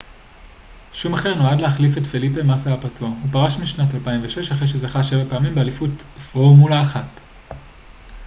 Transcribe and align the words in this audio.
שומאכר 0.93 1.35
נועד 1.35 1.61
להחליף 1.61 1.97
את 1.97 2.07
פליפה 2.07 2.43
מאסה 2.43 2.73
הפצוע 2.73 3.07
הוא 3.09 3.29
פרש 3.31 3.57
בשנת 3.57 3.93
2006 3.95 4.51
אחרי 4.51 4.67
שזכה 4.67 5.03
שבע 5.03 5.23
פעמים 5.29 5.55
באליפות 5.55 6.01
פורמולה 6.31 6.81
1 6.81 7.03